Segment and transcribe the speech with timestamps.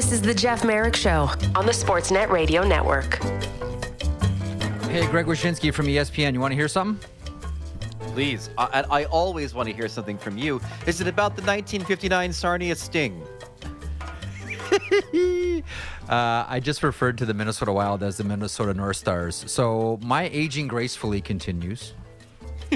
[0.00, 3.22] This is the Jeff Marek Show on the Sportsnet Radio Network.
[4.84, 6.32] Hey, Greg Wyshynski from ESPN.
[6.32, 7.06] You want to hear something?
[8.14, 8.48] Please.
[8.56, 10.58] I, I always want to hear something from you.
[10.86, 13.22] Is it about the 1959 Sarnia Sting?
[16.08, 19.44] uh, I just referred to the Minnesota Wild as the Minnesota North Stars.
[19.48, 21.92] So my aging gracefully continues.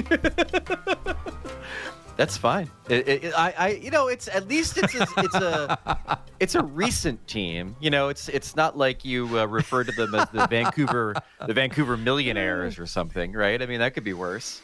[2.17, 2.69] That's fine.
[2.89, 6.63] It, it, I, I, you know, it's at least it's a, it's a it's a
[6.63, 7.75] recent team.
[7.79, 11.15] You know, it's it's not like you uh, refer to them as the Vancouver
[11.45, 13.61] the Vancouver Millionaires or something, right?
[13.61, 14.61] I mean, that could be worse.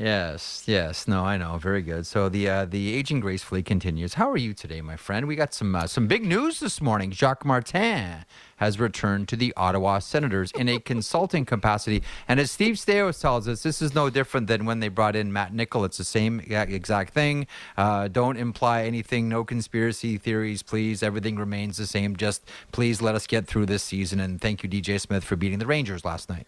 [0.00, 1.08] Yes, yes.
[1.08, 1.58] No, I know.
[1.58, 2.06] Very good.
[2.06, 4.14] So the uh, the aging gracefully continues.
[4.14, 5.26] How are you today, my friend?
[5.26, 7.10] We got some uh, some big news this morning.
[7.10, 8.24] Jacques Martin
[8.58, 13.48] has returned to the Ottawa Senators in a consulting capacity, and as Steve Staios tells
[13.48, 15.84] us, this is no different than when they brought in Matt Nichol.
[15.84, 17.48] It's the same exact thing.
[17.76, 19.28] Uh, don't imply anything.
[19.28, 21.02] No conspiracy theories, please.
[21.02, 22.14] Everything remains the same.
[22.14, 24.20] Just please let us get through this season.
[24.20, 26.46] And thank you, DJ Smith, for beating the Rangers last night.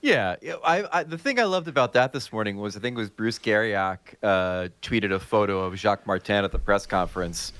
[0.00, 3.00] Yeah, I, I, the thing I loved about that this morning was I think it
[3.00, 7.52] was Bruce Garrioch uh, tweeted a photo of Jacques Martin at the press conference,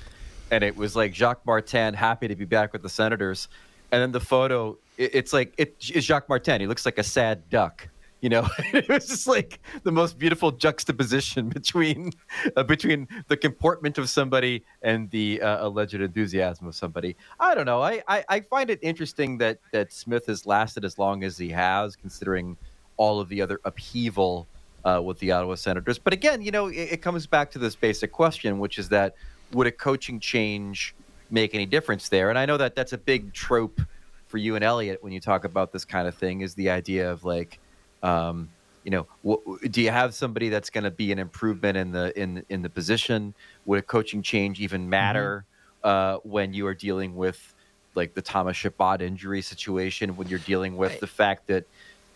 [0.50, 3.48] and it was like Jacques Martin happy to be back with the Senators,
[3.90, 6.60] and then the photo it, it's like it is Jacques Martin.
[6.60, 7.88] He looks like a sad duck,
[8.20, 12.12] you know, it was just like the most beautiful juxtaposition between
[12.56, 17.16] uh, between the comportment of somebody and the uh, alleged enthusiasm of somebody.
[17.38, 17.82] I don't know.
[17.82, 21.50] I, I, I find it interesting that that Smith has lasted as long as he
[21.50, 22.56] has, considering
[22.96, 24.46] all of the other upheaval
[24.84, 25.98] uh, with the Ottawa Senators.
[25.98, 29.14] But again, you know, it, it comes back to this basic question, which is that
[29.52, 30.94] would a coaching change
[31.30, 32.30] make any difference there?
[32.30, 33.80] And I know that that's a big trope
[34.28, 37.10] for you and Elliotte when you talk about this kind of thing is the idea
[37.10, 37.58] of like
[38.02, 38.48] um,
[38.84, 42.18] you know, w- do you have somebody that's going to be an improvement in the
[42.18, 43.34] in in the position?
[43.64, 44.90] Would a coaching change even mm-hmm.
[44.90, 45.44] matter
[45.84, 45.88] mm-hmm.
[45.88, 47.54] uh, when you are dealing with
[47.94, 50.16] like the Thomas Chabot injury situation?
[50.16, 51.00] When you're dealing with right.
[51.00, 51.64] the fact that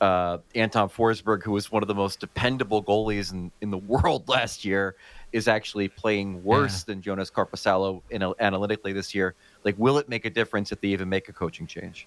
[0.01, 4.29] uh, Anton Forsberg, who was one of the most dependable goalies in, in the world
[4.29, 4.95] last year,
[5.33, 6.95] is actually playing worse yeah.
[6.95, 9.35] than Jonas Korpisalo in, analytically this year.
[9.65, 12.07] Like, will it make a difference if they even make a coaching change?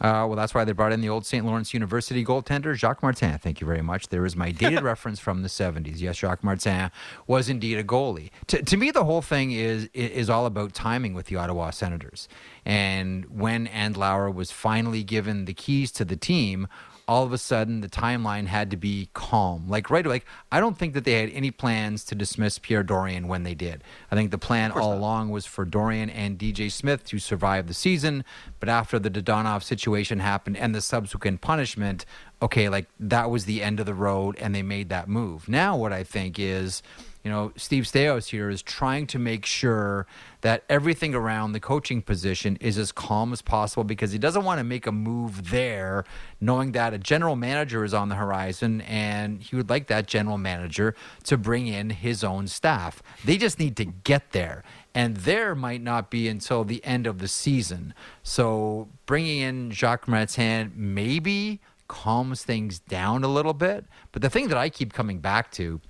[0.00, 1.44] Uh, well, that's why they brought in the old St.
[1.44, 3.38] Lawrence University goaltender, Jacques Martin.
[3.38, 4.08] Thank you very much.
[4.08, 6.00] There is my dated reference from the 70s.
[6.00, 6.90] Yes, Jacques Martin
[7.26, 8.30] was indeed a goalie.
[8.48, 12.28] To, to me, the whole thing is, is all about timing with the Ottawa Senators.
[12.64, 16.68] And when Andlauer was finally given the keys to the team,
[17.08, 19.68] all of a sudden the timeline had to be calm.
[19.68, 23.28] Like right like I don't think that they had any plans to dismiss Pierre Dorion
[23.28, 23.84] when they did.
[24.10, 24.98] I think the plan all not.
[24.98, 28.24] along was for Dorion and DJ Smith to survive the season,
[28.58, 32.04] but after the Dadonov situation happened and the subsequent punishment,
[32.42, 35.48] okay, like that was the end of the road and they made that move.
[35.48, 36.82] Now what I think is
[37.26, 40.06] you know, Steve Staios here is trying to make sure
[40.42, 44.58] that everything around the coaching position is as calm as possible because he doesn't want
[44.58, 46.04] to make a move there,
[46.40, 50.38] knowing that a general manager is on the horizon and he would like that general
[50.38, 50.94] manager
[51.24, 53.02] to bring in his own staff.
[53.24, 54.62] They just need to get there.
[54.94, 57.92] And there might not be until the end of the season.
[58.22, 61.58] So bringing in Jacques Martin maybe
[61.88, 63.84] calms things down a little bit.
[64.12, 65.80] But the thing that I keep coming back to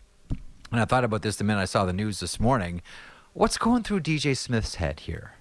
[0.71, 2.83] and I thought about this the minute I saw the news this morning.
[3.33, 5.35] What's going through DJ Smith's head here?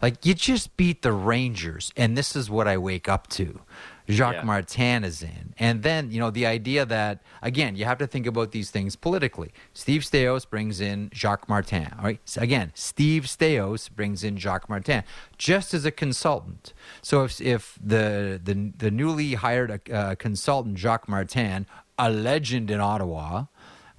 [0.00, 3.60] Like, you just beat the Rangers, and this is what I wake up to.
[4.08, 4.42] Jacques yeah.
[4.42, 5.54] Martin is in.
[5.58, 8.96] And then, you know, the idea that, again, you have to think about these things
[8.96, 9.52] politically.
[9.72, 11.88] Steve Staios brings in Jacques Martin.
[11.98, 12.20] All right.
[12.24, 15.04] So again, Steve Staios brings in Jacques Martin
[15.38, 16.72] just as a consultant.
[17.00, 21.66] So if, if the, the, the newly hired uh, consultant, Jacques Martin,
[21.98, 23.44] a legend in Ottawa,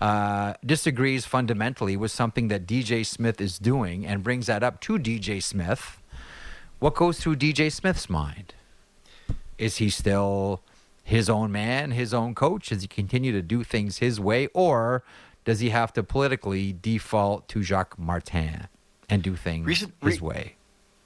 [0.01, 4.99] uh, disagrees fundamentally with something that DJ Smith is doing and brings that up to
[4.99, 6.01] DJ Smith,
[6.79, 8.53] what goes through DJ Smith's mind?
[9.57, 10.61] Is he still
[11.03, 12.69] his own man, his own coach?
[12.69, 14.47] Does he continue to do things his way?
[14.53, 15.03] Or
[15.45, 18.67] does he have to politically default to Jacques Martin
[19.09, 20.55] and do things recent, his re- way?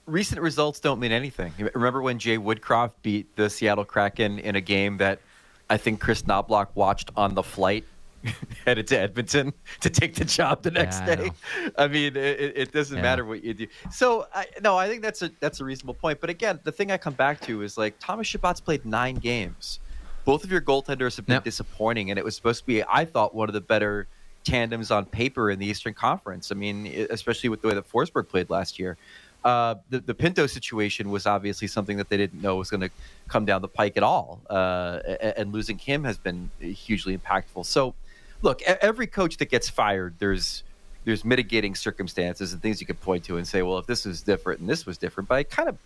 [0.06, 1.52] Recent results don't mean anything.
[1.74, 5.20] Remember when Jay Woodcroft beat the Seattle Kraken in a game that
[5.68, 7.84] I think Chris Knoblauch watched on the flight
[8.66, 11.30] headed to Edmonton to take the job the next yeah, day.
[11.76, 13.02] I, I mean, it, it doesn't yeah.
[13.02, 13.66] matter what you do.
[13.90, 16.20] So, I, no, I think that's a that's a reasonable point.
[16.20, 19.80] But again, the thing I come back to is like Thomas Chabot's played nine games.
[20.24, 21.44] Both of your goaltenders have been yep.
[21.44, 24.06] disappointing, and it was supposed to be, I thought, one of the better
[24.44, 26.52] tandems on paper in the Eastern Conference.
[26.52, 28.96] I mean, especially with the way that Forsberg played last year.
[29.44, 32.90] Uh, the, the Pinto situation was obviously something that they didn't know was going to
[33.28, 35.00] come down the pike at all, uh,
[35.36, 37.64] and losing him has been hugely impactful.
[37.64, 37.94] So,
[38.42, 40.62] look, every coach that gets fired, there's
[41.04, 44.20] there's mitigating circumstances and things you could point to and say, well, if this was
[44.20, 45.78] different and this was different, but I kind of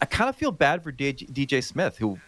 [0.00, 2.18] I kind of feel bad for DJ Smith, who,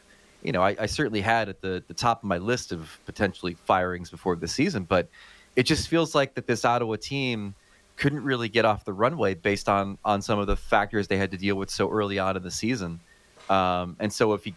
[0.43, 3.55] you know, I, I, certainly had at the, the top of my list of potentially
[3.55, 5.09] firings before the season, but
[5.55, 7.55] it just feels like that this Ottawa team
[7.97, 11.31] couldn't really get off the runway based on on some of the factors they had
[11.31, 12.99] to deal with so early on in the season.
[13.51, 14.55] Um, and so if he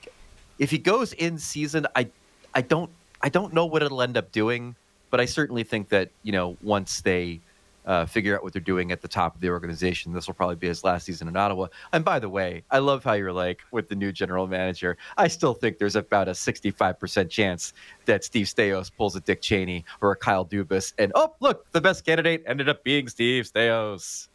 [0.59, 2.07] if he goes in season, I
[2.55, 2.89] I don't
[3.21, 4.75] I don't know what it'll end up doing,
[5.13, 7.39] but I certainly think that you know once they
[7.85, 10.11] uh, figure out what they're doing at the top of the organization.
[10.11, 11.67] This will probably be his last season in Ottawa.
[11.91, 14.97] And by the way, I love how you're like with the new general manager.
[15.15, 17.73] I still think there's about a 65% chance
[18.05, 21.81] that Steve Staios pulls a Dick Cheney or a Kyle Dubas, and oh look, the
[21.81, 24.29] best candidate ended up being Steve Staios.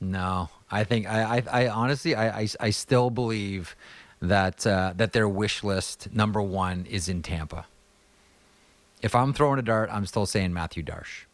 [0.00, 3.74] No, I think I, I, I honestly, I, I, I, still believe
[4.22, 7.66] that uh, that their wish list number one is in Tampa.
[9.04, 11.26] If I'm throwing a dart, I'm still saying Mathieu Darche.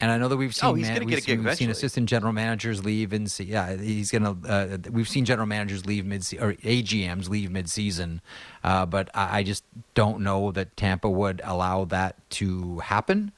[0.00, 2.32] And I know that we've oh, seen, oh, man, we've, seen, we've seen, assistant general
[2.32, 4.36] managers leave and see yeah, he's gonna.
[4.46, 8.20] Uh, we've seen general managers leave mid or AGMs leave mid season,
[8.62, 9.64] uh, but I, I, just
[9.94, 13.32] don't know that Tampa would allow that to happen.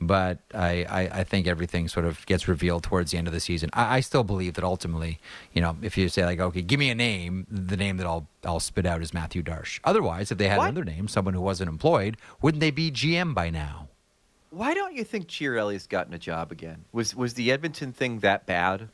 [0.00, 3.40] But I, I, I, think everything sort of gets revealed towards the end of the
[3.40, 3.70] season.
[3.72, 5.18] I, I, still believe that ultimately,
[5.52, 8.26] you know, if you say like, okay, give me a name, the name that I'll
[8.44, 9.80] I'll spit out is Mathieu Darche.
[9.84, 10.70] Otherwise, if they had what?
[10.70, 13.88] another name, someone who wasn't employed, wouldn't they be GM by now?
[14.50, 16.84] Why don't you think Chiarelli's gotten a job again?
[16.92, 18.88] Was was the Edmonton thing that bad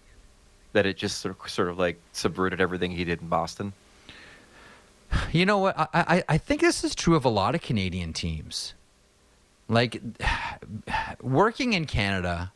[0.73, 3.73] that it just sort of, sort of like subverted everything he did in Boston?
[5.32, 5.79] You know what?
[5.79, 8.75] I, I, I think this is true of a lot of Canadian teams.
[9.70, 10.02] Like
[11.22, 12.52] working in Canada,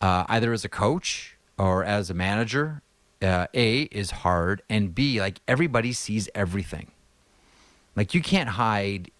[0.00, 2.80] uh, either as a coach or as a manager,
[3.20, 6.92] uh, A is hard, and B like everybody sees everything.
[7.94, 9.10] Like you can't hide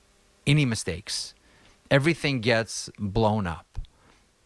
[0.46, 1.34] any mistakes
[1.94, 3.78] everything gets blown up.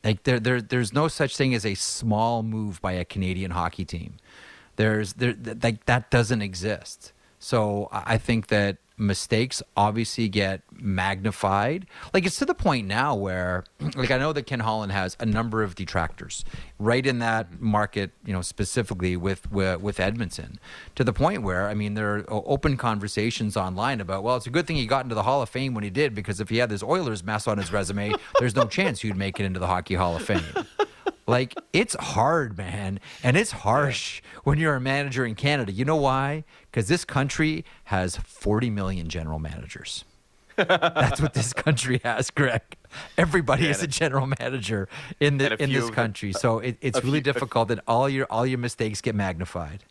[0.04, 3.84] Like there, there, there's no such thing as a small move by a Canadian hockey
[3.84, 4.14] team.
[4.76, 7.12] There's there, like that doesn't exist.
[7.38, 11.86] So I think that mistakes obviously get magnified.
[12.12, 13.64] Like it's to the point now where,
[13.94, 16.44] like I know that Ken Holland has a number of detractors
[16.78, 20.58] right in that market, you know, specifically with with, with Edmonton,
[20.94, 24.50] to the point where I mean there are open conversations online about well, it's a
[24.50, 26.58] good thing he got into the Hall of Fame when he did because if he
[26.58, 29.66] had this Oilers mess on his resume, there's no chance he'd make it into the
[29.66, 30.42] Hockey Hall of Fame.
[31.28, 35.70] Like it's hard, man, and it's harsh when you're a manager in Canada.
[35.70, 36.44] You know why?
[36.70, 40.06] Because this country has 40 million general managers.
[40.56, 42.62] That's what this country has, Greg.
[43.18, 44.88] Everybody yeah, is a general manager
[45.20, 48.46] in the in this country, so it, it's really few, difficult that all your all
[48.46, 49.84] your mistakes get magnified.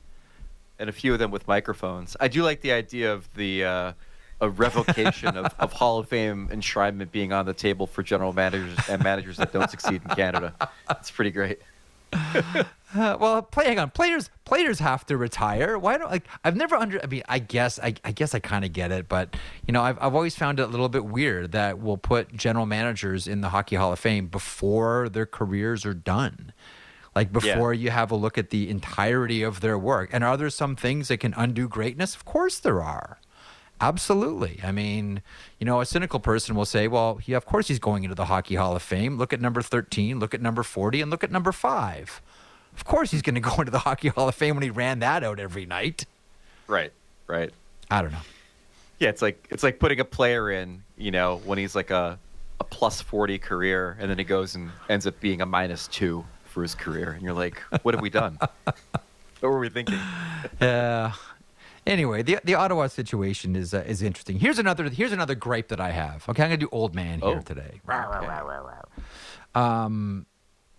[0.79, 2.17] And a few of them with microphones.
[2.19, 3.63] I do like the idea of the.
[3.63, 3.93] Uh,
[4.41, 8.77] a revocation of, of Hall of Fame enshrinement being on the table for general managers
[8.89, 10.53] and managers that don't succeed in Canada.
[10.89, 11.59] It's pretty great.
[12.13, 12.63] uh,
[13.19, 13.89] well, play, hang on.
[13.89, 15.77] Players, players have to retire.
[15.77, 16.27] Why don't like?
[16.43, 17.03] I've never under.
[17.03, 19.35] I mean, I guess, I, I guess I kind of get it, but
[19.65, 22.65] you know, I've, I've always found it a little bit weird that we'll put general
[22.65, 26.53] managers in the Hockey Hall of Fame before their careers are done.
[27.17, 27.85] Like before yeah.
[27.85, 30.11] you have a look at the entirety of their work.
[30.13, 32.13] And are there some things that can undo greatness?
[32.13, 33.19] Of course there are.
[33.79, 34.59] Absolutely.
[34.63, 35.21] I mean,
[35.59, 38.25] you know, a cynical person will say, well, yeah, of course he's going into the
[38.25, 39.17] Hockey Hall of Fame.
[39.17, 42.21] Look at number 13, look at number 40, and look at number five.
[42.75, 44.99] Of course he's going to go into the Hockey Hall of Fame when he ran
[44.99, 46.05] that out every night.
[46.67, 46.91] Right,
[47.27, 47.51] right.
[47.91, 48.21] I don't know.
[48.99, 52.17] Yeah, it's like it's like putting a player in, you know, when he's like a,
[52.59, 56.25] a plus 40 career, and then he goes and ends up being a minus two
[56.45, 57.11] for his career.
[57.11, 58.39] And you're like, what have we done?
[58.63, 59.99] what were we thinking?
[60.59, 61.13] Yeah.
[61.87, 64.39] Anyway, the the Ottawa situation is uh, is interesting.
[64.39, 66.27] Here's another here's another gripe that I have.
[66.27, 67.41] Okay, I'm gonna do old man here oh.
[67.41, 67.79] today.
[69.55, 70.25] Um,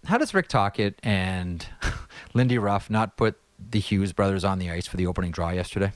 [0.05, 1.67] how does Rick Tocchet and
[2.35, 5.93] Lindy Ruff not put the Hughes brothers on the ice for the opening draw yesterday?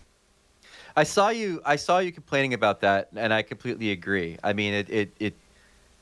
[0.97, 1.61] I saw you.
[1.67, 4.39] I saw you complaining about that, and I completely agree.
[4.43, 5.35] I mean, it it it,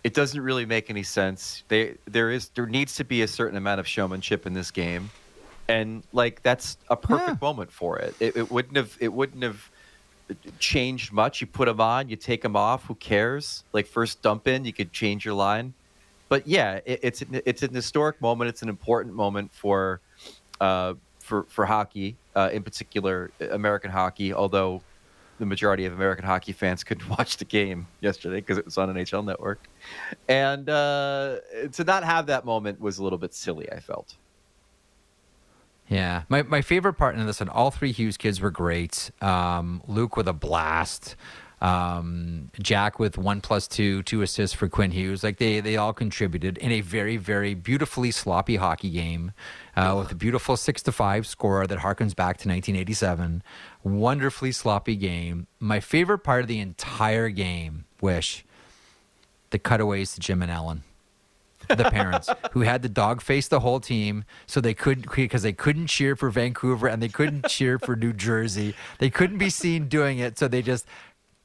[0.04, 1.64] it doesn't really make any sense.
[1.66, 5.10] They, there is there needs to be a certain amount of showmanship in this game
[5.70, 7.36] and like that's a perfect yeah.
[7.40, 8.14] moment for it.
[8.20, 8.36] it.
[8.36, 9.70] It wouldn't have it wouldn't have
[10.58, 11.40] changed much.
[11.40, 12.84] You put them on, you take them off.
[12.84, 13.64] Who cares?
[13.72, 15.74] Like first dump in, you could change your line.
[16.28, 18.48] But yeah, it, it's it's an historic moment.
[18.48, 20.00] It's an important moment for
[20.60, 24.32] uh, for for hockey, uh, in particular American hockey.
[24.32, 24.82] Although
[25.38, 28.90] the majority of American hockey fans couldn't watch the game yesterday because it was on
[28.90, 29.68] an NHL Network,
[30.28, 31.38] and uh,
[31.72, 33.70] to not have that moment was a little bit silly.
[33.70, 34.16] I felt.
[35.90, 39.10] Yeah, my my favorite part in this, and all three Hughes kids were great.
[39.20, 41.16] Um, Luke with a blast.
[41.60, 45.22] Um, Jack with one plus two, two assists for Quinn Hughes.
[45.22, 49.32] Like they, they all contributed in a very, very beautifully sloppy hockey game
[49.76, 53.42] uh, with a beautiful six to five score that harkens back to 1987.
[53.84, 55.48] Wonderfully sloppy game.
[55.58, 58.46] My favorite part of the entire game, Wish,
[59.50, 60.82] the cutaways to Jim and Ellen
[61.76, 65.52] the parents who had the dog face the whole team so they couldn't because they
[65.52, 68.74] couldn't cheer for Vancouver and they couldn't cheer for New Jersey.
[68.98, 70.86] They couldn't be seen doing it, so they just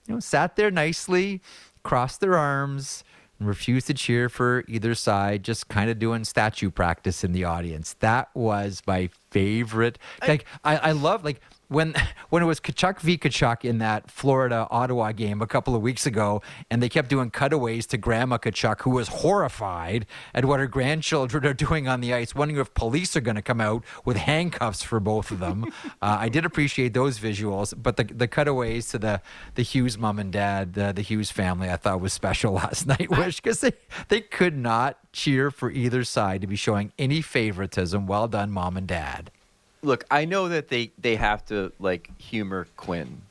[0.08, 1.42] you know sat there nicely,
[1.84, 3.04] crossed their arms,
[3.40, 7.44] and refused to cheer for either side, just kind of doing statue practice in the
[7.44, 7.94] audience.
[8.00, 10.00] That was my favorite.
[10.26, 11.94] Like I, I love like when
[12.30, 16.06] when it was Tkachuk v Tkachuk in that Florida Ottawa game a couple of weeks
[16.06, 20.68] ago, and they kept doing cutaways to Grandma Tkachuk, who was horrified at what her
[20.68, 24.18] grandchildren are doing on the ice, wondering if police are going to come out with
[24.18, 25.66] handcuffs for both of them.
[26.02, 29.22] uh, I did appreciate those visuals, but the the cutaways to the
[29.56, 33.10] the Hughes mom and dad, the, the Hughes family, I thought was special last night,
[33.10, 33.74] Wish, because they
[34.10, 38.06] they could not cheer for either side to be showing any favoritism.
[38.06, 39.32] Well done, mom and dad
[39.86, 43.22] look, I know that they they have to like humor Quinn,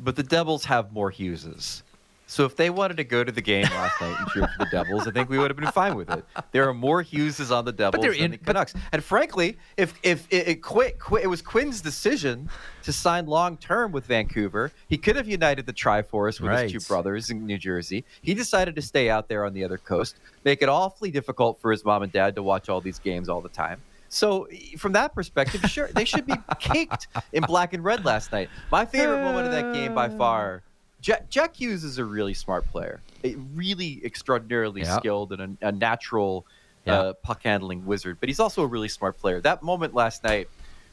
[0.00, 1.82] but the Devils have more Hugheses.
[2.26, 4.70] So if they wanted to go to the game last night and cheer for the
[4.70, 6.24] Devils, I think we would have been fine with it.
[6.52, 8.72] There are more Hugheses on the Devils than in, the Canucks.
[8.72, 12.48] But, and frankly, if if it, it quit, quit, it was Quinn's decision
[12.82, 14.72] to sign long term with Vancouver.
[14.88, 16.70] He could have united the Triforce with right.
[16.70, 18.04] his two brothers in New Jersey.
[18.22, 21.70] He decided to stay out there on the other coast, make it awfully difficult for
[21.70, 23.80] his mom and dad to watch all these games all the time.
[24.14, 24.46] So
[24.78, 28.48] from that perspective, sure, they should be kicked in black and red last night.
[28.70, 30.62] My favorite moment of that game by far.
[31.00, 35.72] Jack, Jack Hughes is a really smart player, a really extraordinarily skilled and a, a
[35.72, 36.46] natural
[36.86, 38.18] uh, puck handling wizard.
[38.20, 39.40] But he's also a really smart player.
[39.40, 40.48] That moment last night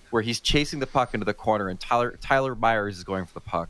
[0.10, 3.36] where he's chasing the puck into the corner and Tyler Tyler Myers is going for
[3.36, 3.70] the puck.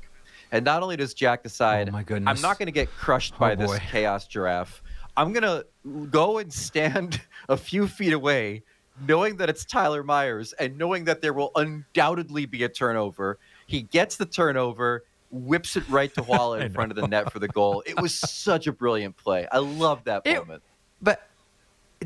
[0.51, 2.37] And not only does Jack decide, oh my goodness.
[2.37, 4.81] I'm not going to get crushed by oh this chaos giraffe.
[5.15, 5.65] I'm going to
[6.09, 8.63] go and stand a few feet away
[9.07, 13.81] knowing that it's Tyler Myers and knowing that there will undoubtedly be a turnover, he
[13.81, 17.47] gets the turnover, whips it right to Walla in front of the net for the
[17.47, 17.83] goal.
[17.85, 19.47] It was such a brilliant play.
[19.51, 20.63] I love that it, moment.
[21.01, 21.27] But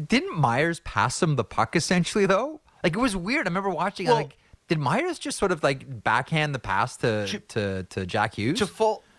[0.08, 2.62] didn't Myers pass him the puck essentially though?
[2.84, 3.48] Like it was weird.
[3.48, 4.38] I remember watching well, like
[4.68, 8.60] did Myers just sort of like backhand the pass to to, to Jack Hughes?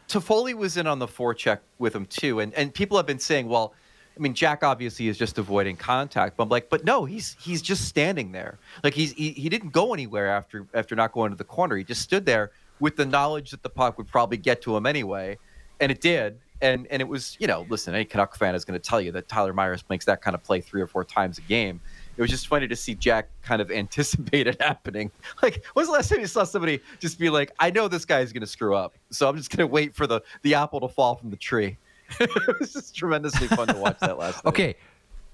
[0.09, 3.49] Toffoli was in on the forecheck with him too, and and people have been saying,
[3.49, 3.75] well,
[4.17, 7.61] I mean, Jack obviously is just avoiding contact, but I'm like, but no, he's he's
[7.61, 8.59] just standing there.
[8.83, 11.77] Like he's he, he didn't go anywhere after after not going to the corner.
[11.77, 14.87] He just stood there with the knowledge that the puck would probably get to him
[14.87, 15.37] anyway,
[15.81, 16.39] and it did.
[16.63, 19.13] And and it was you know, listen, any Canuck fan is going to tell you
[19.13, 21.79] that Tyler Myers makes that kind of play three or four times a game.
[22.17, 25.11] It was just funny to see Jack kind of anticipate it happening.
[25.43, 28.33] Like, when's the last time you saw somebody just be like, "I know this guy's
[28.33, 30.89] going to screw up, so I'm just going to wait for the the apple to
[30.89, 31.77] fall from the tree."
[32.21, 34.51] it was just tremendously fun to watch that last night.
[34.51, 34.77] Okay,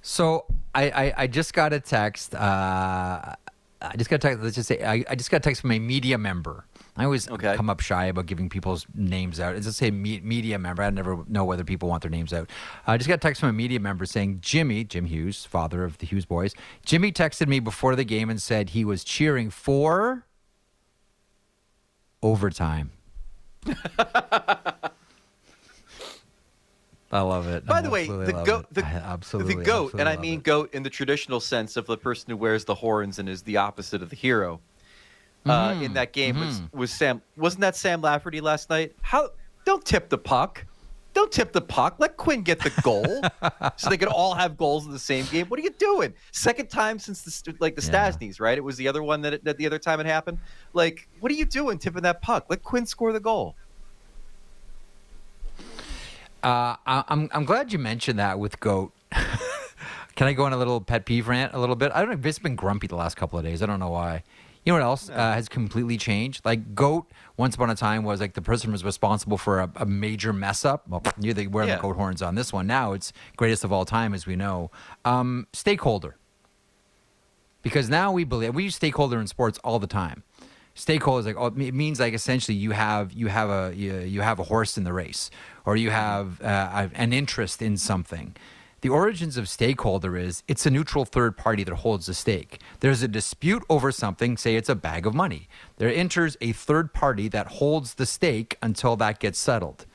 [0.00, 2.35] so I, I, I just got a text.
[2.35, 3.35] Uh,
[3.83, 4.43] I just got a text.
[4.43, 6.64] Let's just say I, I just got a text from a media member.
[6.97, 7.57] I always okay.
[7.57, 9.57] come up shy about giving people's names out.
[9.57, 10.83] It's just say me, media member.
[10.83, 12.50] I never know whether people want their names out.
[12.87, 15.99] I just got a text from a media member saying Jimmy, Jim Hughes, father of
[15.99, 16.55] the Hughes boys.
[16.85, 20.26] Jimmy texted me before the game and said he was cheering for
[22.23, 22.93] overtime.
[27.12, 27.66] I love it.
[27.66, 30.45] By I the way, the goat, the, absolutely, the goat, and I mean it.
[30.45, 33.59] goat in the traditional sense of the person who wears the horns and is the
[33.59, 34.61] opposite of the hero.
[35.45, 35.83] Uh, mm-hmm.
[35.83, 36.47] in that game mm-hmm.
[36.47, 37.21] was was Sam.
[37.37, 38.95] Wasn't that Sam Lafferty last night?
[39.02, 39.31] How?
[39.64, 40.64] Don't tip the puck.
[41.14, 41.97] Don't tip the puck.
[41.99, 43.23] Let Quinn get the goal,
[43.76, 45.47] so they could all have goals in the same game.
[45.49, 46.14] What are you doing?
[46.31, 48.11] Second time since the like the yeah.
[48.11, 48.57] Stastnys, right?
[48.57, 50.38] It was the other one that, it, that the other time it happened.
[50.73, 52.47] Like, what are you doing tipping that puck?
[52.49, 53.57] Let Quinn score the goal.
[56.42, 58.92] Uh, I, am I'm glad you mentioned that with goat.
[60.14, 61.92] Can I go on a little pet peeve rant a little bit?
[61.94, 62.22] I don't know.
[62.22, 63.62] Has been grumpy the last couple of days.
[63.62, 64.25] I don't know why.
[64.64, 66.44] You know what else uh, has completely changed?
[66.44, 69.87] Like goat, once upon a time was like the person was responsible for a, a
[69.87, 70.88] major mess up.
[70.88, 71.76] Well, you're the, wearing yeah.
[71.76, 72.66] the goat horns on this one.
[72.66, 74.70] Now it's greatest of all time, as we know.
[75.04, 76.16] Um, stakeholder,
[77.62, 80.22] because now we believe we use stakeholder in sports all the time
[80.75, 84.38] stakeholders like oh, it means like essentially you have you have a you, you have
[84.38, 85.31] a horse in the race
[85.64, 88.35] or you have uh, an interest in something.
[88.81, 92.61] The origins of stakeholder is it's a neutral third party that holds the stake.
[92.81, 95.49] There's a dispute over something say it's a bag of money.
[95.76, 99.87] There enters a third party that holds the stake until that gets settled.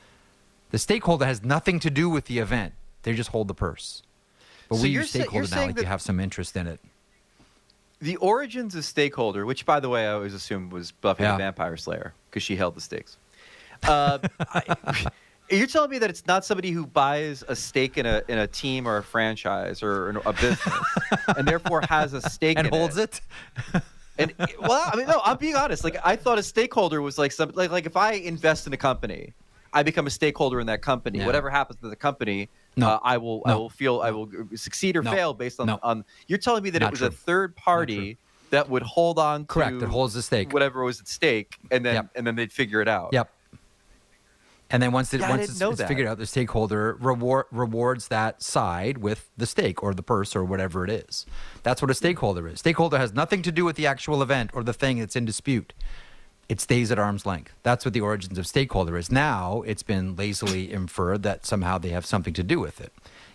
[0.69, 2.75] The stakeholder has nothing to do with the event.
[3.03, 4.03] They just hold the purse.
[4.69, 6.79] But so we use stakeholder now like that- you have some interest in it
[7.99, 11.33] the origins of Stakeholder, which by the way I always assumed was Buffy yeah.
[11.33, 13.17] the Vampire Slayer because she held the stakes.
[13.83, 14.75] Uh, I,
[15.49, 18.47] you're telling me that it's not somebody who buys a stake in a in a
[18.47, 20.75] team or a franchise or a business,
[21.37, 23.21] and therefore has a stake and holds it.
[24.19, 25.83] And well, I mean, no, I'm being honest.
[25.83, 28.77] Like I thought a stakeholder was like some like like if I invest in a
[28.77, 29.33] company,
[29.73, 31.19] I become a stakeholder in that company.
[31.19, 31.27] Yeah.
[31.27, 32.87] Whatever happens to the company, No.
[32.89, 35.11] uh, I will I will feel I will succeed or No.
[35.11, 35.79] fail based on No.
[35.83, 36.05] on.
[36.27, 37.07] You're telling me that Not it was true.
[37.07, 38.17] a third party
[38.51, 39.79] that would hold on Correct.
[39.79, 40.53] That holds the stake.
[40.53, 42.09] whatever was at stake, and then Yep.
[42.15, 43.09] and then they'd figure it out.
[43.11, 43.29] Yep.
[44.69, 48.43] And then once it, Yeah, once it's, it's figured out, the stakeholder reward, rewards that
[48.43, 51.25] side with the stake or the purse or whatever it is.
[51.63, 52.59] That's what a stakeholder is.
[52.59, 55.73] Stakeholder has nothing to do with the actual event or the thing that's in dispute.
[56.49, 57.53] It stays at arm's length.
[57.63, 59.11] That's what the origins of stakeholder is.
[59.11, 62.93] Now it's been lazily inferred that somehow they have something to do with it.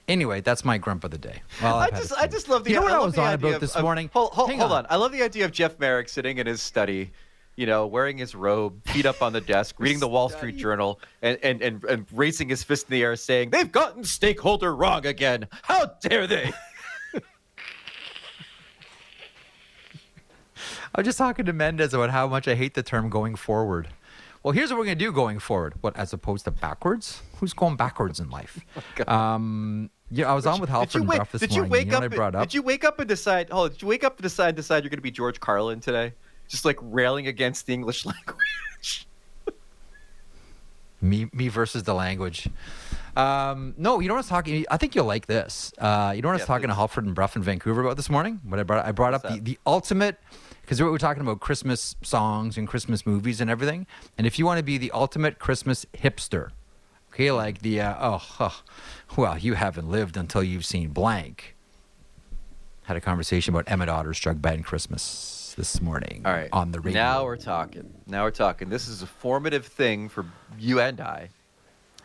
[0.08, 1.42] Anyway, that's my grump of the day.
[1.62, 2.70] Well, I just, I just love the.
[2.70, 4.10] You know what I, I, was on idea about of- this of- morning?
[4.12, 4.86] Hold, hold, Hang hold on.
[4.90, 7.12] I love the idea of Jeff Marek sitting in his study,
[7.54, 10.98] you know, wearing his robe, feet up on the desk, reading the Wall Street Journal,
[11.20, 15.06] and, and and and raising his fist in the air, saying, "They've gotten stakeholder wrong
[15.06, 15.46] again.
[15.62, 16.52] How dare they?"
[20.94, 23.88] I was just talking to Mendez about how much I hate the term going forward.
[24.42, 25.74] Well, here's what we're going to do going forward.
[25.80, 27.22] What, as opposed to backwards?
[27.36, 28.58] Who's going backwards in life?
[29.08, 31.16] um, yeah, I was on with did Halford you and wake?
[31.18, 31.70] Brough this Did you morning.
[31.72, 31.94] wake up?
[31.94, 32.42] what I and- brought up?
[32.42, 33.48] Did you wake up and decide?
[33.50, 36.12] Oh, did you wake up and decide decide you're going to be George Carlin today?
[36.48, 39.06] Just like railing against the English language.
[41.00, 42.48] Me, me versus the language.
[43.16, 44.64] Um, no, you know what I was talking.
[44.70, 45.72] I think you'll like this.
[45.78, 46.74] Uh, you know what I was Yeah, talking to.
[46.74, 48.40] Halford and Brough in Vancouver about this morning.
[48.44, 50.16] What I brought, I brought What's up the, the ultimate
[50.62, 53.86] because we were talking about Christmas songs and Christmas movies and everything.
[54.16, 56.50] And if you want to be the ultimate Christmas hipster,
[57.12, 58.50] okay, like the uh, oh, huh,
[59.16, 61.56] well, you haven't lived until you've seen blank.
[62.84, 66.22] Had a conversation about Emmett Otter's Jug Band Christmas this morning.
[66.24, 66.48] All right.
[66.52, 67.00] on the radio.
[67.00, 67.92] Now we're talking.
[68.06, 68.68] Now we're talking.
[68.68, 70.26] This is a formative thing for
[70.58, 71.28] you and I.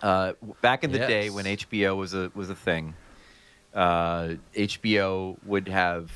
[0.01, 2.93] Uh, back in the day when HBO was a was a thing,
[3.73, 6.11] uh, HBO would have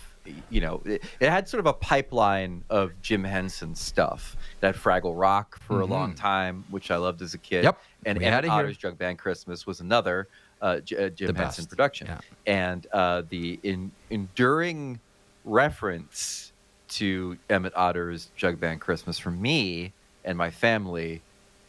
[0.50, 4.36] you know it, it had sort of a pipeline of Jim Henson stuff.
[4.60, 7.58] That Fraggle Rock for a long time, which I loved as a kid.
[7.60, 7.65] Mm-hmm.
[7.65, 7.82] Yep.
[8.06, 8.60] And We Emmett had it here.
[8.60, 10.28] Otter's Jug Band Christmas was another
[10.62, 11.69] uh, J- uh, Jim The Henson best.
[11.69, 12.08] production.
[12.08, 12.19] Yeah.
[12.45, 15.00] And uh, the in, enduring
[15.45, 16.52] reference
[16.89, 19.93] to Emmett Otter's Jug Band Christmas for me
[20.26, 21.22] and my family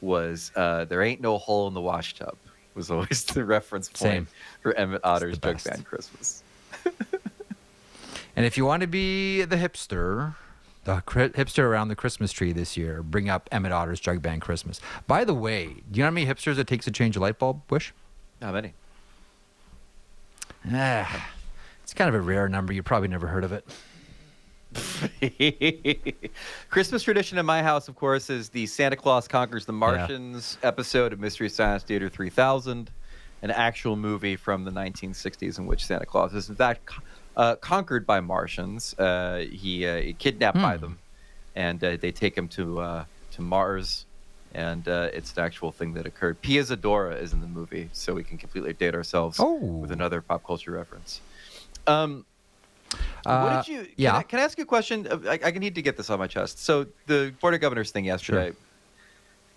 [0.03, 2.37] was uh, "There ain't no hole in the wash tub."
[2.75, 4.29] Was always the reference point Same.
[4.63, 5.63] for Emmett Otter's Jug.
[5.65, 6.43] Band Christmas.
[8.37, 10.35] And if you want to be the hipster,
[10.85, 14.81] the hipster around the Christmas tree this year, bring up Emmett Otter's Jug Band Christmas.
[15.07, 17.39] By the way, do you know how many hipsters it takes to change a light
[17.39, 17.93] bulb, Wish?
[18.41, 18.75] How many?
[20.71, 21.31] Ah,
[21.83, 22.73] it's kind of a rare number.
[22.73, 23.67] You probably never heard of it.
[26.71, 31.13] Christmas tradition in my house, of course, is the Santa Claus Conquers the Martians episode
[31.13, 32.91] of Mystery Science Theater 3000,
[33.43, 36.91] an actual movie from the 1960s in which Santa Claus is, in fact,
[37.37, 38.95] uh, conquered by Martians.
[38.99, 40.81] Uh, he uh, kidnapped by Hmm.
[40.83, 40.99] them,
[41.57, 44.07] and uh, they take him to uh, to Mars.
[44.55, 46.39] And uh, it's an actual thing that occurred.
[46.43, 49.55] Pia Zadora is in the movie, so we can completely date ourselves Oh.
[49.57, 51.23] with another pop culture reference.
[51.87, 52.27] Um,
[53.25, 53.81] what did you?
[53.85, 54.17] Can, yeah.
[54.19, 55.09] I, can I ask you a question?
[55.27, 56.63] I, I need to get this on my chest.
[56.63, 58.53] So the board of governors thing yesterday,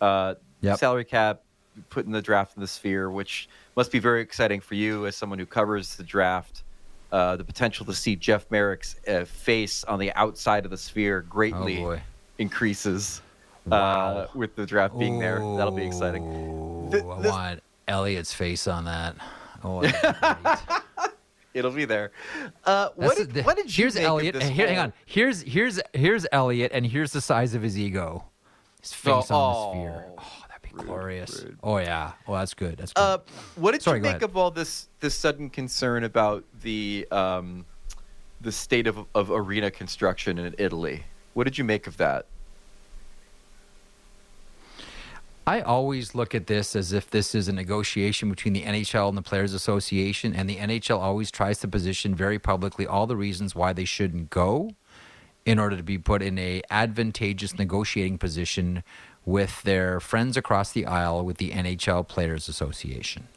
[0.02, 0.80] uh, Yep.
[0.80, 1.42] salary cap
[1.90, 5.18] put in the draft in the sphere, which must be very exciting for you as
[5.18, 6.64] someone who covers the draft.
[7.12, 11.22] Uh, the potential to see Jeff Marek's uh, face on the outside of the sphere
[11.22, 11.98] greatly Oh,
[12.39, 13.22] increases
[13.65, 13.78] Wow.
[13.80, 15.39] uh, with the draft being there.
[15.39, 16.24] That'll be exciting.
[16.24, 19.15] Ooh, Th- I this- want Elliotte's face on that.
[19.63, 20.48] Oh, that'd be
[20.98, 21.12] great.
[21.54, 22.12] It'll be there.
[22.65, 24.41] Uh, what, did, the- what did you here's Elliotte.
[24.44, 24.94] Here, hang on.
[25.06, 28.26] Here's here's here's Elliotte, and here's the size of his ego.
[28.82, 30.06] His face Oh, on the sphere.
[30.18, 30.44] oh,
[30.76, 31.44] rude, glorious.
[31.44, 31.58] rude.
[31.64, 32.14] Oh yeah.
[32.28, 32.78] Oh, that's good.
[32.78, 33.02] That's good.
[33.02, 33.18] Uh,
[33.56, 34.30] what did Sorry, you go make ahead.
[34.30, 37.66] of all this this sudden concern about the um,
[38.42, 41.04] the state of, of arena construction in Italy?
[41.34, 42.26] What did you make of that?
[45.48, 49.18] I always look at this as if this is a negotiation between the NHL and
[49.18, 53.54] the Players Association, and the NHL always tries to position very publicly all the reasons
[53.54, 54.72] why they shouldn't go
[55.46, 58.84] in order to be put in a advantageous negotiating position
[59.26, 63.28] with their friends across the aisle with the NHL Players Association.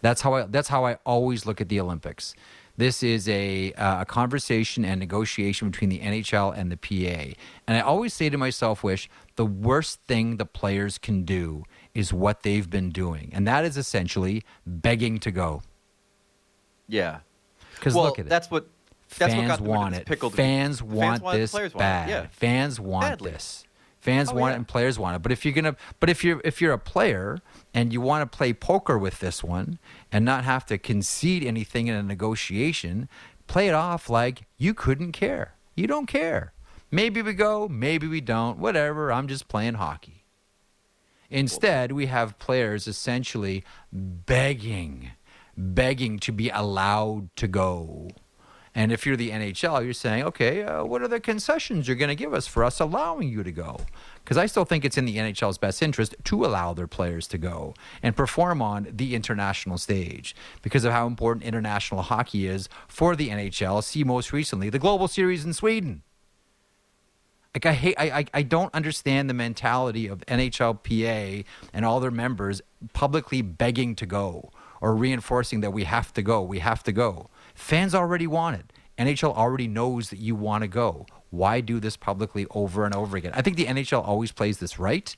[0.00, 2.34] That's how I that's how I always look at the Olympics.
[2.76, 7.34] This is a uh, a conversation and negotiation between the NHL and the PA.
[7.66, 12.12] And I always say to myself, wish the worst thing the players can do is
[12.12, 13.30] what they've been doing.
[13.32, 15.62] And that is essentially begging to go.
[16.86, 17.18] Yeah,
[17.80, 18.28] Cuz well, look at it.
[18.28, 18.68] that's what
[19.18, 20.06] that's what fans got them want it.
[20.06, 22.08] pickle to Fans begin- want wanted- this players wanted it, bad.
[22.08, 22.26] yeah.
[22.30, 23.30] Fans want Badly.
[23.32, 23.64] this.
[24.00, 24.54] Fans Oh, want yeah.
[24.54, 25.22] it and players want it.
[25.22, 27.38] But if you're gonna, but if you're if you're a player
[27.74, 29.78] and you want to play poker with this one
[30.12, 33.08] and not have to concede anything in a negotiation,
[33.46, 35.54] play it off like you couldn't care.
[35.74, 36.52] You don't care.
[36.90, 38.58] Maybe we go, maybe we don't.
[38.58, 39.12] Whatever.
[39.12, 40.24] I'm just playing hockey.
[41.30, 45.10] Instead, we have players essentially begging,
[45.56, 48.08] begging to be allowed to go.
[48.74, 52.08] And if you're the NHL, you're saying, okay, uh, what are the concessions you're going
[52.08, 53.80] to give us for us allowing you to go?
[54.22, 57.38] Because I still think it's in the NHL's best interest to allow their players to
[57.38, 63.16] go and perform on the international stage because of how important international hockey is for
[63.16, 63.82] the NHL.
[63.82, 66.02] See most recently the Global Series in Sweden.
[67.54, 72.10] Like I hate, I, I, I don't understand the mentality of NHLPA and all their
[72.10, 72.60] members
[72.92, 74.50] publicly begging to go
[74.80, 77.30] or reinforcing that we have to go, we have to go.
[77.58, 78.72] Fans already want it.
[78.98, 81.06] NHL already knows that you want to go.
[81.30, 83.32] Why do this publicly over and over again?
[83.34, 85.14] I think the NHL always plays this right,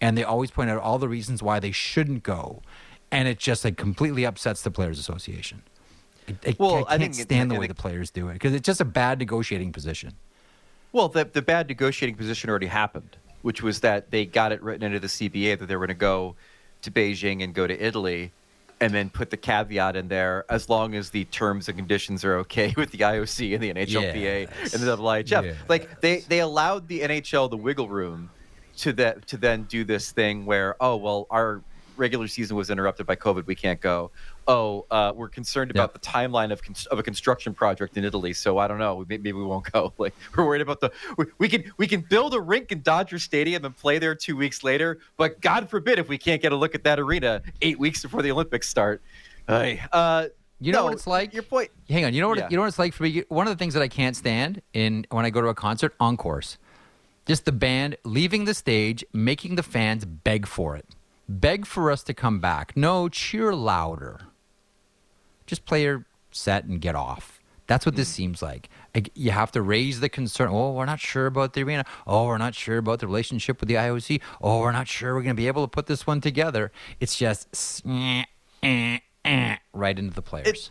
[0.00, 2.62] and they always point out all the reasons why they shouldn't go,
[3.10, 5.62] and it just like completely upsets the players' association.
[6.28, 8.28] I, I, Well, I I can't think it- stand the way it- the players do
[8.28, 10.12] it because it's just a bad negotiating position.
[10.92, 14.84] Well, the the bad negotiating position already happened, which was that they got it written
[14.84, 16.36] into the CBA that they were going to go
[16.82, 18.32] to Beijing and go to Italy,
[18.80, 22.36] and then put the caveat in there as long as the terms and conditions are
[22.38, 24.74] okay with the IOC and the NHLPA Yes.
[24.74, 25.44] and the IIHF.
[25.44, 25.56] Yes.
[25.68, 28.30] Like they they allowed the NHL the wiggle room
[28.78, 31.62] to that to then do this thing where oh well our
[31.96, 34.10] regular season was interrupted by COVID we can't go.
[34.48, 38.32] Oh, uh, we're concerned about the timeline of cons- of a construction project in Italy,
[38.32, 39.04] so I don't know.
[39.06, 39.92] Maybe, maybe we won't go.
[39.98, 43.18] Like we're worried about the we, we can we can build a rink in Dodger
[43.18, 46.56] Stadium and play there two weeks later, but God forbid if we can't get a
[46.56, 49.02] look at that arena eight weeks before the Olympics start.
[49.48, 50.28] Uh,
[50.60, 51.34] You know no, what it's like?
[51.34, 51.70] Your point.
[51.88, 52.14] Hang on.
[52.14, 52.38] You know what?
[52.38, 52.48] Yeah.
[52.50, 53.22] You know what it's like for me.
[53.28, 55.94] One of the things that I can't stand in when I go to a concert,
[56.00, 56.58] encores.
[57.26, 60.86] Just the band leaving the stage, making the fans beg for it,
[61.28, 62.76] beg for us to come back.
[62.76, 64.20] No, cheer louder.
[65.48, 67.40] Just play your set and get off.
[67.66, 68.14] That's what this mm.
[68.14, 68.68] seems like.
[69.14, 70.48] You have to raise the concern.
[70.50, 71.84] Oh, we're not sure about the arena.
[72.06, 74.20] Oh, we're not sure about the relationship with the IOC.
[74.40, 76.70] Oh, we're not sure we're going to be able to put this one together.
[77.00, 77.48] It's just
[77.84, 78.28] right
[79.98, 80.70] into the players.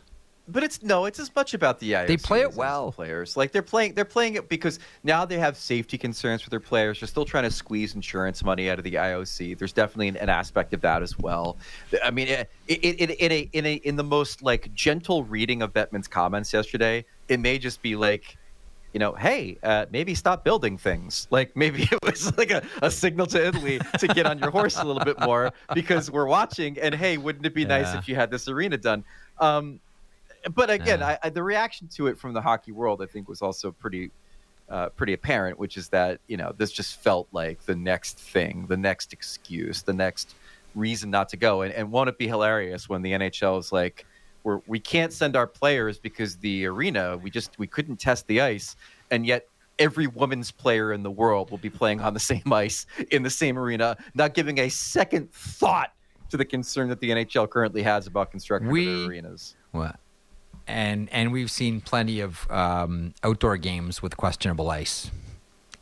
[0.49, 2.07] But it's no, it's as much about the IOC.
[2.07, 2.93] They play it well.
[2.93, 6.61] Players like they're playing, they're playing it because now they have safety concerns for their
[6.61, 7.01] players.
[7.01, 9.57] They're still trying to squeeze insurance money out of the IOC.
[9.57, 11.57] There's definitely an, an aspect of that as well.
[12.01, 15.61] I mean, it, it, it, in a in a in the most like gentle reading
[15.61, 18.37] of Bettman's comments yesterday, it may just be like.
[18.93, 21.27] You know, hey, uh, maybe stop building things.
[21.29, 24.77] Like maybe it was like a, a signal to Italy to get on your horse
[24.77, 26.79] a little bit more because we're watching.
[26.79, 29.03] And hey, wouldn't it be nice if you had this arena done?
[29.39, 29.81] Um,
[30.53, 31.03] but again.
[31.03, 34.11] I, I, the reaction to it from the hockey world, I think, was also pretty,
[34.69, 35.59] uh, pretty apparent.
[35.59, 39.81] Which is that you know this just felt like the next thing, the next excuse,
[39.81, 40.35] the next
[40.75, 41.61] reason not to go.
[41.61, 44.05] And, and won't it be hilarious when the NHL is like,
[44.43, 48.41] we're, we can't send our players because the arena we just we couldn't test the
[48.41, 48.75] ice,
[49.11, 49.47] and yet
[49.79, 53.29] every women's player in the world will be playing on the same ice in the
[53.29, 55.93] same arena, not giving a second thought
[56.29, 59.55] to the concern that the NHL currently has about constructing We- their arenas.
[59.73, 59.95] Well,
[60.67, 65.11] and and we've seen plenty of um, outdoor games with questionable ice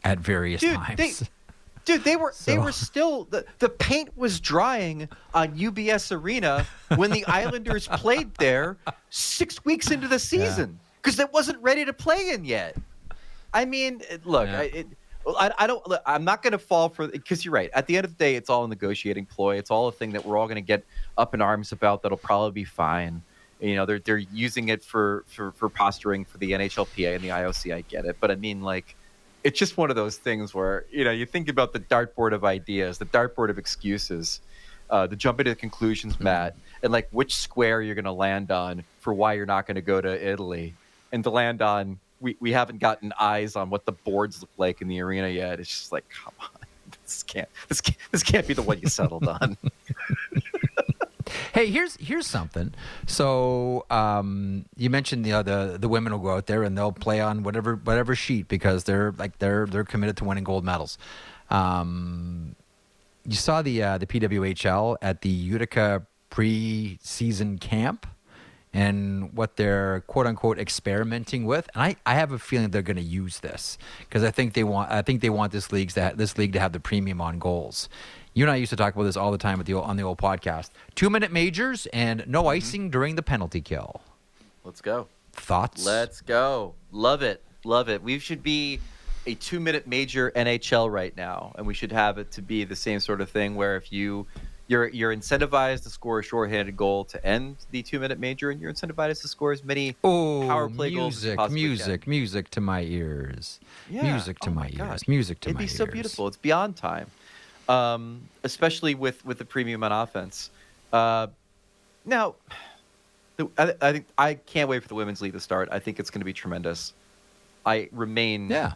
[0.03, 0.97] at various Dude, times.
[1.19, 1.27] they-
[1.85, 7.11] Dude, they were they were still the, the paint was drying on UBS Arena when
[7.11, 8.77] the Islanders played there
[9.11, 12.75] six weeks into the season because it wasn't ready to play in yet.
[13.53, 14.59] I mean, look, Yeah.
[14.59, 14.87] I, it,
[15.27, 15.87] I, I, don't.
[15.87, 17.69] Look, I'm not going to fall for because you're right.
[17.73, 19.57] At the end of the day, it's all a negotiating ploy.
[19.57, 20.83] It's all a thing that we're all going to get
[21.19, 22.01] up in arms about.
[22.01, 23.21] That'll probably be fine.
[23.59, 27.29] You know, they're they're using it for for for posturing for the NHLPA and the
[27.29, 27.73] IOC.
[27.73, 28.95] I get it, but I mean, like,
[29.43, 32.43] it's just one of those things where you know you think about the dartboard of
[32.43, 34.41] ideas, the dartboard of excuses,
[34.89, 38.83] uh, the jump into conclusions, mat, and like which square you're going to land on
[38.99, 40.73] for why you're not going to go to Italy,
[41.11, 44.81] and to land on we, we haven't gotten eyes on what the boards look like
[44.81, 45.59] in the arena yet.
[45.59, 46.61] It's just like come on,
[47.03, 49.57] this can't this can't, this can't be the one you settled on.
[51.53, 52.73] Hey, here's here's something.
[53.07, 57.21] So um, you mentioned know, the the women will go out there and they'll play
[57.21, 60.97] on whatever whatever sheet because they're like they're they're committed to winning gold medals.
[61.49, 62.55] Um,
[63.25, 68.07] you saw the uh, the PWHL at the Utica preseason camp
[68.75, 71.69] and what they're quote unquote experimenting with.
[71.73, 74.65] And I, I have a feeling they're going to use this because I think they
[74.65, 77.21] want I think they want this league to ha- this league to have the premium
[77.21, 77.87] on goals.
[78.33, 80.03] You and I used to talk about this all the time the old, on the
[80.03, 80.71] old podcast.
[80.93, 82.49] Two minute majors and no mm-hmm.
[82.49, 84.01] icing during the penalty kill.
[84.65, 85.07] Let's go.
[85.31, 85.85] Thoughts?
[85.85, 86.73] Let's go.
[86.91, 87.41] Love it.
[87.63, 88.03] Love it.
[88.03, 88.81] We should be
[89.25, 92.75] a two minute major NHL right now, and we should have it to be the
[92.75, 94.27] same sort of thing where if you
[94.67, 98.59] you're you're incentivized to score a shorthanded goal to end the two minute major, and
[98.59, 102.09] you're incentivized to score as many Oh, power play goals as music, possibly music, can.
[102.09, 103.59] music to my ears.
[103.89, 104.03] Yeah.
[104.11, 104.91] Music to Oh my, God.
[104.91, 105.07] ears.
[105.07, 105.73] Music to It'd my ears.
[105.73, 106.27] It'd be so beautiful.
[106.27, 107.07] It's beyond time,
[107.69, 110.49] um, especially with with the premium on offense.
[110.91, 111.27] Uh,
[112.05, 112.35] now,
[113.37, 115.69] the, I, I think I can't wait for the women's league to start.
[115.71, 116.93] I think it's going to be tremendous.
[117.65, 118.73] I remain Yeah.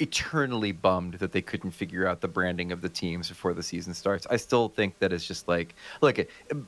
[0.00, 3.92] Eternally bummed that they couldn't figure out the branding of the teams before the season
[3.94, 4.26] starts.
[4.30, 6.18] I still think that it's just like, look,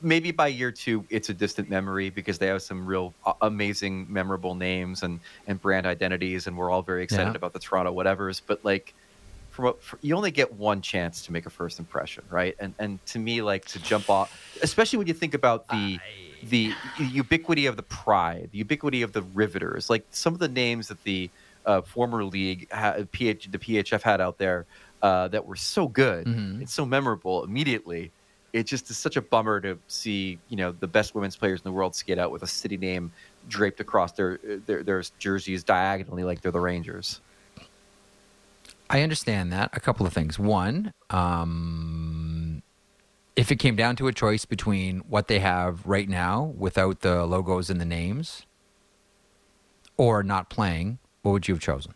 [0.01, 4.53] maybe by year two, it's a distant memory because they have some real amazing, memorable
[4.55, 7.37] names and, and brand identities, and we're all very excited Yeah.
[7.37, 8.41] about the Toronto whatevers.
[8.45, 8.93] But like,
[9.49, 12.55] from a, for, you only get one chance to make a first impression, right?
[12.59, 15.99] And and to me, like to jump off, especially when you think about the
[16.43, 20.87] the ubiquity of the pride, the ubiquity of the riveters, like some of the names
[20.87, 21.29] that the
[21.65, 24.65] uh, former league, ha- PH, the PHF had out there
[25.01, 26.59] uh, that were so good Mhm.
[26.59, 28.11] and so memorable immediately.
[28.53, 31.63] It just is such a bummer to see, you know, the best women's players in
[31.63, 33.11] the world skate out with a city name
[33.47, 37.21] draped across their their, their jerseys diagonally like they're the Rangers.
[38.89, 39.69] I understand that.
[39.73, 40.37] A couple of things.
[40.37, 42.61] One, um,
[43.37, 47.25] if it came down to a choice between what they have right now without the
[47.25, 48.45] logos and the names
[49.97, 51.93] or not playing, what would you have chosen?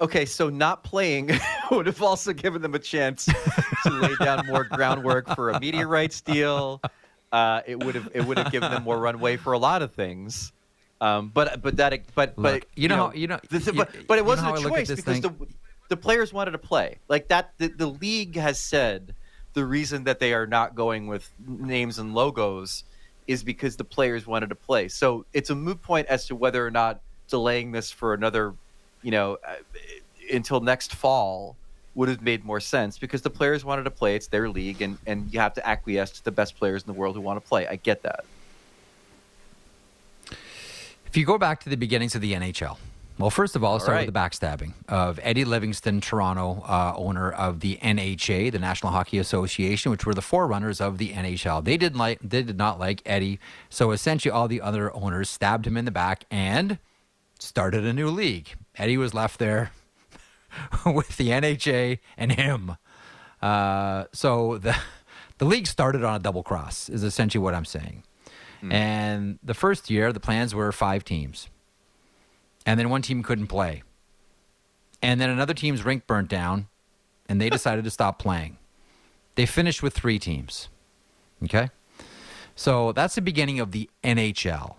[0.00, 1.30] Okay, so not playing
[1.72, 5.86] would have also given them a chance to lay down more groundwork for a media
[5.88, 6.80] rights deal.
[7.32, 9.92] Uh, it would have it would have given them more runway for a lot of
[9.92, 10.52] things.
[11.00, 13.90] Um, but but that but but Look, you know how- you know- this- you- but,
[14.06, 15.20] but it wasn't a choice because thing?
[15.20, 15.32] the
[15.88, 17.54] the players wanted to play like that.
[17.58, 19.14] The, the league has said
[19.54, 22.84] the reason that they are not going with names and logos
[23.28, 24.88] is because the players wanted to play.
[24.88, 28.54] So it's a moot point as to whether or not delaying this for another,
[29.02, 29.56] you know, uh,
[30.32, 31.54] until next fall
[31.94, 34.16] would have made more sense because the players wanted to play.
[34.16, 36.98] It's their league, and and you have to acquiesce to the best players in the
[36.98, 37.66] world who want to play.
[37.66, 38.24] I get that.
[41.06, 42.76] If you go back to the beginnings of the NHL,
[43.18, 44.06] well, first of all, let's start right.
[44.06, 49.18] with the backstabbing of Eddie Livingston, Toronto uh, owner of the NHA, the National Hockey
[49.18, 51.64] Association, which were the forerunners of the NHL.
[51.64, 55.66] They didn't like, they did not like Eddie, so essentially all the other owners stabbed
[55.66, 56.78] him in the back and
[57.38, 58.54] started a new league.
[58.76, 59.72] Eddie was left there
[60.86, 62.76] with the NHA and him.
[63.42, 64.76] Uh, so the
[65.38, 68.02] the league started on a double cross is essentially what I'm saying.
[68.72, 71.48] And the first year, the plans were five teams,
[72.68, 73.82] and then one team couldn't play,
[75.00, 76.68] and then another team's rink burnt down,
[77.26, 78.58] and they decided to stop playing.
[79.36, 80.68] They finished with three teams.
[81.42, 81.70] Okay,
[82.54, 84.74] so that's the beginning of the NHL.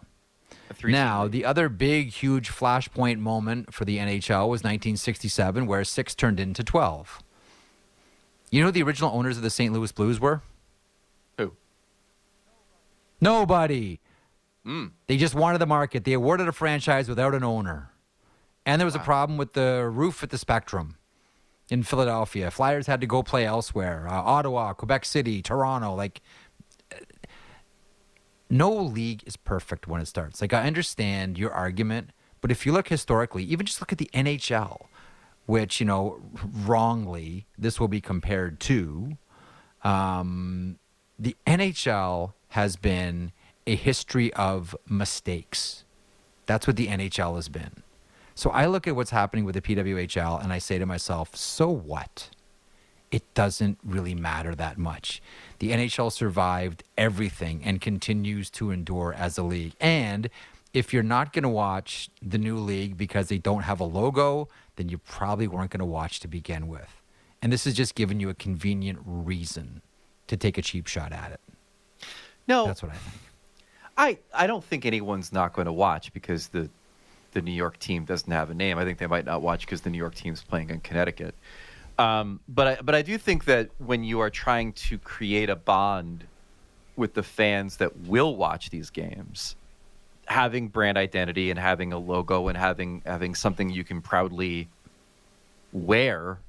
[0.83, 6.39] Now, the other big, huge flashpoint moment for the NHL was 1967, where six turned
[6.39, 7.23] into 12.
[8.51, 9.73] You know who the original owners of the St.
[9.73, 10.43] Louis Blues were?
[11.39, 11.53] who?
[13.19, 13.99] Nobody.
[14.65, 14.91] Mm.
[15.07, 16.03] They just wanted the market.
[16.03, 17.91] They awarded a franchise without an owner.
[18.65, 20.97] And there was a problem with the roof at the Spectrum
[21.69, 22.51] in Philadelphia.
[22.51, 25.95] Flyers had to go play elsewhere uh, Ottawa, Quebec City, Toronto.
[25.95, 26.21] Like,
[26.91, 26.97] uh,
[28.49, 30.41] no league is perfect when it starts.
[30.41, 34.09] Like, I understand your argument, but if you look historically, even just look at the
[34.13, 34.85] NHL,
[35.45, 36.19] which, you know,
[36.65, 39.17] wrongly, this will be compared to
[39.83, 40.77] um,
[41.17, 43.31] the NHL has been
[43.69, 45.83] a history of mistakes.
[46.47, 47.83] That's what the NHL has been.
[48.33, 51.69] So I look at what's happening with the PWHL and I say to myself, so
[51.69, 52.29] what?
[53.11, 55.21] It doesn't really matter that much.
[55.59, 59.73] The NHL survived everything and continues to endure as a league.
[59.79, 60.31] And
[60.73, 64.47] if you're not going to watch the new league because they don't have a logo,
[64.77, 67.03] then you probably weren't going to watch to begin with.
[67.39, 69.83] And this is just giving you a convenient reason
[70.25, 71.41] to take a cheap shot at it.
[72.47, 73.28] No, That's what I think.
[73.99, 76.69] I, I don't think anyone's not going to watch because the
[77.33, 78.79] the New York team doesn't have a name.
[78.79, 81.35] I think they might not watch because the New York team's playing in Connecticut.
[81.99, 85.55] Um, but I, but I do think that when you are trying to create a
[85.55, 86.23] bond
[86.95, 89.55] with the fans that will watch these games,
[90.25, 94.69] having brand identity and having a logo and having having something you can proudly
[95.73, 96.39] wear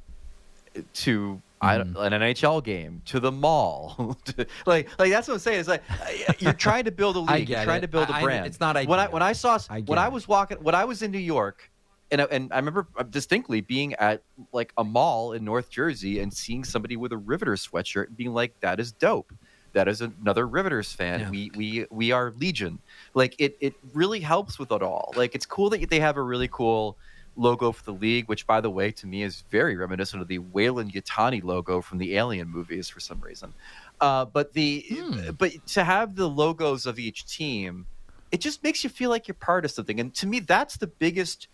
[0.95, 5.41] to I don't, an NHL game to the mall, to- like like that's what I'm
[5.41, 5.61] saying.
[5.61, 7.83] It's like uh, you're trying to build a league, you're trying it.
[7.83, 8.47] to build a I- I- brand.
[8.47, 11.03] it's not when I when I saw I when I was walking when I was
[11.03, 11.71] in New York,
[12.11, 16.21] and I- and I remember uh, distinctly being at like a mall in North Jersey
[16.21, 19.33] and seeing somebody with a Riveter sweatshirt and being like, "That is dope."
[19.73, 21.21] that is another Riveters fan.
[21.21, 21.31] Yeah.
[21.31, 22.81] We we we are Legion.
[23.15, 25.13] Like it it really helps with it all.
[25.15, 26.97] Like it's cool that they have a really cool
[27.41, 30.39] logo for the league, which by the way to me is very reminiscent of the
[30.39, 33.53] Weyland Yutani logo from the Alien movies for some reason.
[34.01, 35.31] Uh, but the Hmm.
[35.39, 37.87] but to have the logos of each team,
[38.31, 39.99] it just makes you feel like you're part of something.
[39.99, 41.49] And to me, that's the biggest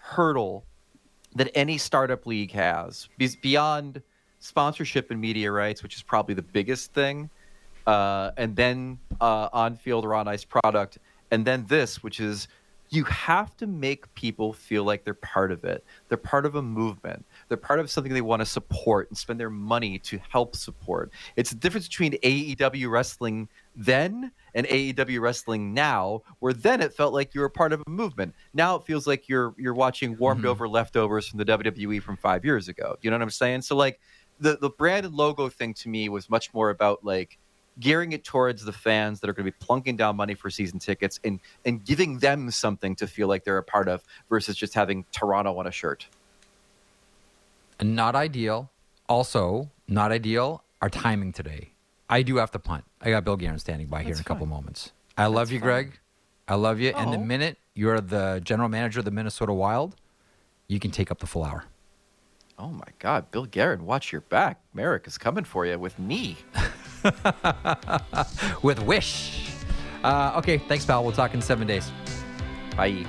[0.00, 0.64] hurdle
[1.34, 4.02] that any startup league has Be- beyond
[4.40, 7.28] sponsorship and media rights, which is probably the biggest thing,
[7.86, 10.98] uh, and then uh, on field or on ice product,
[11.30, 12.48] and then this, which is
[12.90, 15.84] you have to make people feel like they're part of it.
[16.08, 17.24] They're part of a movement.
[17.48, 21.12] They're part of something they want to support and spend their money to help support.
[21.36, 27.12] It's the difference between AEW wrestling then and AEW wrestling now, where then it felt
[27.12, 28.34] like you were part of a movement.
[28.54, 30.50] Now it feels like you're you're watching warmed mm-hmm.
[30.50, 32.96] over leftovers from the WWE from five years ago.
[33.02, 33.62] You know what I'm saying?
[33.62, 34.00] So like
[34.40, 37.38] the the brand and logo thing to me was much more about like
[37.80, 40.78] gearing it towards the fans that are going to be plunking down money for season
[40.78, 44.74] tickets and and giving them something to feel like they're a part of versus just
[44.74, 46.06] having Toronto on a shirt.
[47.80, 48.70] Not ideal.
[49.08, 50.64] Also, not ideal.
[50.82, 51.70] Our timing today.
[52.10, 52.84] I do have to punt.
[53.00, 54.92] I got Bill Guerin standing by here That's in a couple moments.
[55.16, 55.66] I love you, fine.
[55.68, 55.98] Greg.
[56.48, 56.90] I love you.
[56.96, 57.24] And the Oh.
[57.24, 59.94] minute you're the general manager of the Minnesota Wild,
[60.66, 61.64] you can take up the full hour.
[62.58, 64.60] Oh my God, Bill Guerin, watch your back.
[64.74, 66.38] Marek is coming for you with me.
[68.62, 69.50] With Wish.
[70.02, 71.02] Uh, okay, thanks, pal.
[71.02, 71.90] We'll talk in seven days.
[72.76, 73.04] Bye.